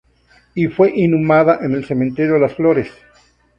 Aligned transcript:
Y 0.55 0.65
fue 0.65 0.91
inhumada 0.95 1.59
en 1.63 1.73
el 1.75 1.85
Cementerio 1.85 2.39
Las 2.39 2.55
Flores. 2.55 2.91